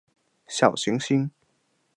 [0.47, 1.29] 小行星